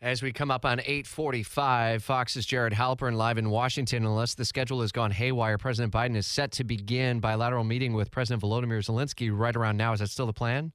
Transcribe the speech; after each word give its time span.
As 0.00 0.22
we 0.22 0.32
come 0.32 0.52
up 0.52 0.64
on 0.64 0.78
845, 0.78 2.04
Fox's 2.04 2.46
Jared 2.46 2.72
Halpern 2.72 3.16
live 3.16 3.36
in 3.36 3.50
Washington. 3.50 4.04
Unless 4.04 4.34
the 4.34 4.44
schedule 4.44 4.80
has 4.82 4.92
gone 4.92 5.10
haywire, 5.10 5.58
President 5.58 5.92
Biden 5.92 6.14
is 6.14 6.24
set 6.24 6.52
to 6.52 6.62
begin 6.62 7.18
bilateral 7.18 7.64
meeting 7.64 7.94
with 7.94 8.12
President 8.12 8.40
Volodymyr 8.40 8.78
Zelensky 8.78 9.28
right 9.36 9.56
around 9.56 9.76
now. 9.76 9.92
Is 9.92 9.98
that 9.98 10.08
still 10.08 10.26
the 10.26 10.32
plan? 10.32 10.70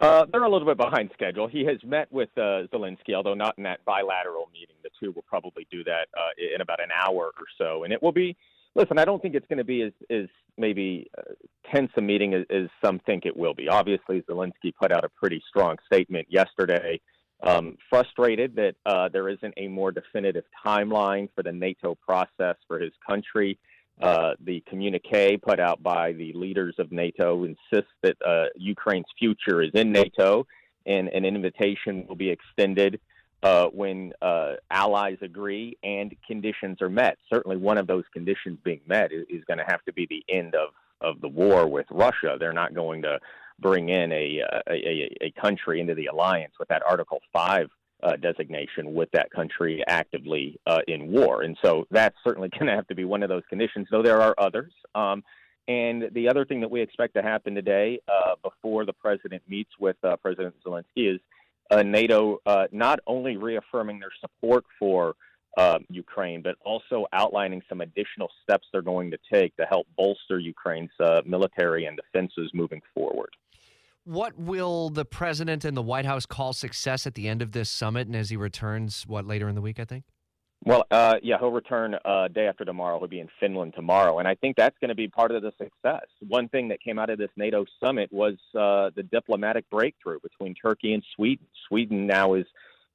Uh, 0.00 0.26
they're 0.30 0.44
a 0.44 0.50
little 0.50 0.68
bit 0.68 0.76
behind 0.76 1.08
schedule. 1.14 1.48
He 1.48 1.64
has 1.64 1.78
met 1.82 2.12
with 2.12 2.28
uh, 2.36 2.68
Zelensky, 2.70 3.14
although 3.16 3.32
not 3.32 3.56
in 3.56 3.64
that 3.64 3.82
bilateral 3.86 4.50
meeting. 4.52 4.76
The 4.82 4.90
two 5.00 5.12
will 5.12 5.24
probably 5.26 5.66
do 5.70 5.82
that 5.84 6.08
uh, 6.14 6.54
in 6.54 6.60
about 6.60 6.82
an 6.82 6.90
hour 6.94 7.32
or 7.34 7.44
so, 7.56 7.84
and 7.84 7.92
it 7.92 8.02
will 8.02 8.12
be. 8.12 8.36
Listen, 8.74 8.98
I 8.98 9.06
don't 9.06 9.22
think 9.22 9.34
it's 9.34 9.46
going 9.46 9.58
to 9.58 9.64
be 9.64 9.80
as, 9.80 9.92
as 10.10 10.28
maybe 10.58 11.10
uh, 11.16 11.32
tense 11.72 11.90
a 11.96 12.02
meeting 12.02 12.34
as, 12.34 12.44
as 12.50 12.68
some 12.84 12.98
think 13.06 13.24
it 13.24 13.34
will 13.34 13.54
be. 13.54 13.70
Obviously, 13.70 14.20
Zelensky 14.28 14.74
put 14.78 14.92
out 14.92 15.04
a 15.04 15.08
pretty 15.08 15.42
strong 15.48 15.76
statement 15.86 16.26
yesterday 16.28 17.00
um, 17.42 17.76
frustrated 17.90 18.56
that 18.56 18.74
uh, 18.86 19.08
there 19.08 19.28
isn't 19.28 19.54
a 19.56 19.68
more 19.68 19.90
definitive 19.92 20.44
timeline 20.64 21.28
for 21.34 21.42
the 21.42 21.52
NATO 21.52 21.94
process 21.94 22.56
for 22.68 22.78
his 22.78 22.92
country. 23.08 23.58
Uh, 24.00 24.32
the 24.44 24.62
communique 24.68 25.36
put 25.36 25.60
out 25.60 25.82
by 25.82 26.12
the 26.12 26.32
leaders 26.34 26.74
of 26.78 26.90
NATO 26.90 27.44
insists 27.44 27.92
that 28.02 28.16
uh, 28.26 28.46
Ukraine's 28.56 29.06
future 29.18 29.62
is 29.62 29.70
in 29.74 29.92
NATO, 29.92 30.46
and 30.86 31.08
an 31.08 31.24
invitation 31.24 32.06
will 32.08 32.16
be 32.16 32.30
extended 32.30 33.00
uh, 33.42 33.66
when 33.66 34.12
uh, 34.22 34.54
allies 34.70 35.18
agree 35.20 35.76
and 35.82 36.14
conditions 36.26 36.80
are 36.80 36.88
met. 36.88 37.18
Certainly, 37.32 37.58
one 37.58 37.78
of 37.78 37.86
those 37.86 38.04
conditions 38.12 38.58
being 38.64 38.80
met 38.86 39.12
is, 39.12 39.24
is 39.28 39.44
going 39.44 39.58
to 39.58 39.64
have 39.66 39.84
to 39.84 39.92
be 39.92 40.06
the 40.06 40.24
end 40.32 40.54
of, 40.54 40.70
of 41.00 41.20
the 41.20 41.28
war 41.28 41.68
with 41.68 41.86
Russia. 41.90 42.36
They're 42.38 42.52
not 42.52 42.74
going 42.74 43.02
to 43.02 43.18
bring 43.62 43.88
in 43.88 44.12
a, 44.12 44.42
a, 44.68 45.16
a 45.22 45.32
country 45.40 45.80
into 45.80 45.94
the 45.94 46.06
alliance 46.06 46.52
with 46.58 46.68
that 46.68 46.82
Article 46.86 47.20
5 47.32 47.68
uh, 48.02 48.16
designation 48.16 48.94
with 48.94 49.08
that 49.12 49.30
country 49.30 49.82
actively 49.86 50.58
uh, 50.66 50.80
in 50.88 51.10
war. 51.12 51.42
And 51.42 51.56
so 51.62 51.86
that's 51.90 52.16
certainly 52.24 52.48
going 52.58 52.66
to 52.66 52.74
have 52.74 52.86
to 52.88 52.94
be 52.94 53.04
one 53.04 53.22
of 53.22 53.28
those 53.28 53.44
conditions, 53.48 53.86
though 53.90 54.02
there 54.02 54.20
are 54.20 54.34
others. 54.38 54.72
Um, 54.94 55.22
and 55.68 56.10
the 56.12 56.28
other 56.28 56.44
thing 56.44 56.60
that 56.62 56.70
we 56.70 56.80
expect 56.80 57.14
to 57.14 57.22
happen 57.22 57.54
today 57.54 58.00
uh, 58.08 58.34
before 58.42 58.84
the 58.84 58.92
president 58.92 59.42
meets 59.48 59.70
with 59.78 59.96
uh, 60.02 60.16
President 60.16 60.54
Zelensky 60.66 61.14
is 61.14 61.20
uh, 61.70 61.84
NATO 61.84 62.40
uh, 62.44 62.66
not 62.72 62.98
only 63.06 63.36
reaffirming 63.36 64.00
their 64.00 64.10
support 64.20 64.64
for 64.78 65.14
Ukraine, 65.90 66.42
but 66.42 66.56
also 66.64 67.06
outlining 67.12 67.62
some 67.68 67.82
additional 67.82 68.30
steps 68.42 68.66
they're 68.72 68.82
going 68.82 69.10
to 69.10 69.18
take 69.32 69.54
to 69.56 69.66
help 69.66 69.86
bolster 69.96 70.38
Ukraine's 70.38 70.90
military 71.24 71.84
and 71.84 71.96
defenses 71.96 72.50
moving 72.54 72.80
forward. 72.94 73.30
What 74.04 74.36
will 74.36 74.90
the 74.90 75.04
president 75.04 75.64
and 75.64 75.76
the 75.76 75.82
White 75.82 76.04
House 76.04 76.26
call 76.26 76.52
success 76.52 77.06
at 77.06 77.14
the 77.14 77.28
end 77.28 77.40
of 77.40 77.52
this 77.52 77.70
summit 77.70 78.08
and 78.08 78.16
as 78.16 78.30
he 78.30 78.36
returns, 78.36 79.04
what, 79.06 79.26
later 79.26 79.48
in 79.48 79.54
the 79.54 79.60
week, 79.60 79.78
I 79.78 79.84
think? 79.84 80.04
Well, 80.64 80.84
uh, 80.90 81.16
yeah, 81.22 81.38
he'll 81.38 81.50
return 81.50 81.96
uh, 82.04 82.28
day 82.28 82.46
after 82.46 82.64
tomorrow. 82.64 82.98
He'll 82.98 83.08
be 83.08 83.18
in 83.18 83.28
Finland 83.40 83.74
tomorrow, 83.74 84.20
and 84.20 84.28
I 84.28 84.36
think 84.36 84.56
that's 84.56 84.76
going 84.80 84.90
to 84.90 84.94
be 84.94 85.08
part 85.08 85.32
of 85.32 85.42
the 85.42 85.52
success. 85.58 86.06
One 86.20 86.48
thing 86.48 86.68
that 86.68 86.80
came 86.80 87.00
out 87.00 87.10
of 87.10 87.18
this 87.18 87.30
NATO 87.36 87.64
summit 87.82 88.12
was 88.12 88.34
uh, 88.54 88.90
the 88.94 89.02
diplomatic 89.02 89.68
breakthrough 89.70 90.18
between 90.20 90.54
Turkey 90.54 90.94
and 90.94 91.02
Sweden. 91.16 91.46
Sweden 91.68 92.06
now 92.06 92.34
is 92.34 92.46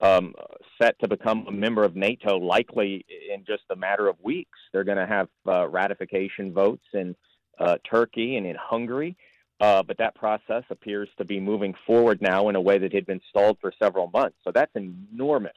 um, 0.00 0.34
set 0.80 0.98
to 1.00 1.08
become 1.08 1.46
a 1.48 1.52
member 1.52 1.84
of 1.84 1.96
NATO, 1.96 2.38
likely 2.38 3.04
in 3.32 3.44
just 3.46 3.64
a 3.70 3.76
matter 3.76 4.08
of 4.08 4.16
weeks. 4.22 4.58
They're 4.72 4.84
going 4.84 4.96
to 4.96 5.06
have 5.06 5.28
uh, 5.46 5.68
ratification 5.68 6.52
votes 6.54 6.84
in 6.94 7.14
uh, 7.58 7.76
Turkey 7.90 8.36
and 8.36 8.46
in 8.46 8.56
Hungary. 8.58 9.18
Uh, 9.60 9.82
but 9.82 9.98
that 9.98 10.14
process 10.14 10.64
appears 10.70 11.08
to 11.18 11.24
be 11.24 11.38
moving 11.38 11.74
forward 11.86 12.22
now 12.22 12.48
in 12.48 12.56
a 12.56 12.60
way 12.60 12.78
that 12.78 12.94
had 12.94 13.04
been 13.04 13.20
stalled 13.28 13.58
for 13.60 13.72
several 13.78 14.10
months. 14.12 14.36
So 14.42 14.50
that's 14.52 14.74
an 14.74 15.06
enormous 15.12 15.52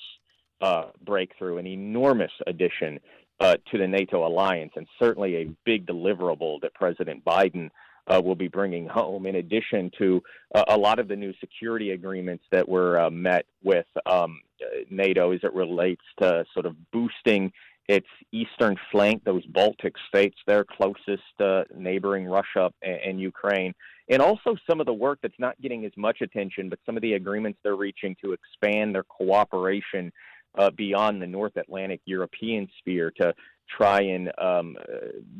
uh, 0.61 0.87
breakthrough, 1.05 1.57
an 1.57 1.67
enormous 1.67 2.31
addition 2.45 2.99
uh, 3.39 3.55
to 3.71 3.77
the 3.77 3.87
NATO 3.87 4.27
alliance, 4.27 4.73
and 4.75 4.87
certainly 4.99 5.35
a 5.37 5.55
big 5.65 5.85
deliverable 5.85 6.61
that 6.61 6.73
President 6.73 7.23
Biden 7.23 7.69
uh, 8.07 8.21
will 8.23 8.35
be 8.35 8.47
bringing 8.49 8.87
home, 8.87 9.25
in 9.25 9.35
addition 9.35 9.89
to 9.97 10.21
uh, 10.53 10.65
a 10.67 10.77
lot 10.77 10.99
of 10.99 11.07
the 11.07 11.15
new 11.15 11.33
security 11.39 11.91
agreements 11.91 12.43
that 12.51 12.67
were 12.67 12.99
uh, 12.99 13.09
met 13.09 13.45
with 13.63 13.85
um, 14.05 14.41
NATO 14.89 15.31
as 15.31 15.39
it 15.43 15.53
relates 15.53 16.03
to 16.19 16.45
sort 16.53 16.65
of 16.65 16.75
boosting 16.91 17.51
its 17.87 18.07
eastern 18.31 18.75
flank, 18.91 19.23
those 19.23 19.45
Baltic 19.45 19.95
states, 20.07 20.37
their 20.47 20.63
closest 20.63 21.23
uh, 21.39 21.63
neighboring 21.75 22.25
Russia 22.25 22.71
and, 22.81 22.99
and, 23.05 23.19
Ukraine, 23.19 23.73
and 24.09 24.21
also 24.21 24.55
some 24.69 24.79
of 24.79 24.85
the 24.85 24.93
work 24.93 25.19
that's 25.21 25.39
not 25.39 25.59
getting 25.61 25.85
as 25.85 25.91
much 25.97 26.21
attention, 26.21 26.69
but 26.69 26.79
some 26.85 26.95
of 26.95 27.01
the 27.01 27.13
agreements 27.13 27.59
they're 27.63 27.75
reaching 27.75 28.15
to 28.23 28.33
expand 28.33 28.95
their 28.95 29.03
cooperation 29.03 30.11
uh, 30.57 30.69
beyond 30.71 31.21
the 31.21 31.27
North 31.27 31.57
Atlantic 31.57 31.99
European 32.05 32.69
sphere 32.79 33.11
to 33.19 33.33
try 33.69 34.01
and 34.01 34.31
um, 34.37 34.77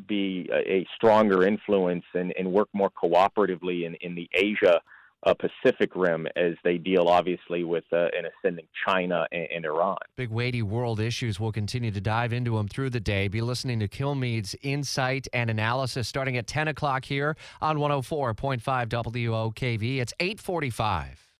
be 0.06 0.48
a, 0.52 0.72
a, 0.72 0.86
stronger 0.96 1.46
influence 1.46 2.04
and, 2.14 2.32
and, 2.38 2.50
work 2.50 2.68
more 2.72 2.90
cooperatively 2.90 3.84
in, 3.86 3.94
in 4.00 4.14
the 4.14 4.28
Asia 4.34 4.80
uh, 5.24 5.34
Pacific 5.34 5.94
Rim 5.94 6.26
as 6.36 6.54
they 6.64 6.78
deal, 6.78 7.08
obviously, 7.08 7.64
with 7.64 7.84
uh, 7.92 8.08
an 8.16 8.26
ascending 8.26 8.66
China 8.86 9.26
and, 9.32 9.48
and, 9.54 9.64
Iran. 9.64 9.96
Big, 10.16 10.30
weighty 10.30 10.62
world 10.62 11.00
issues. 11.00 11.40
We'll 11.40 11.52
continue 11.52 11.90
to 11.90 12.00
dive 12.00 12.32
into 12.32 12.56
them 12.56 12.68
through 12.68 12.90
the 12.90 13.00
day. 13.00 13.28
Be 13.28 13.40
listening 13.40 13.80
to 13.80 13.88
Kilmeade's 13.88 14.54
insight 14.62 15.26
and 15.32 15.50
analysis 15.50 16.08
starting 16.08 16.36
at 16.36 16.46
10 16.46 16.68
o'clock 16.68 17.04
here 17.04 17.36
on 17.60 17.78
104.5 17.78 18.60
WOKV. 18.60 19.98
It's 20.00 20.12
845. 20.20 21.24